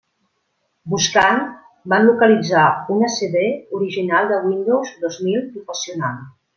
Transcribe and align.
Buscant, 0.93 1.41
van 1.93 2.07
localitzar 2.09 2.65
una 2.97 3.13
CD 3.19 3.45
original 3.83 4.35
de 4.35 4.43
Windows 4.51 4.99
dos 5.07 5.25
mil 5.31 5.43
Professional. 5.57 6.23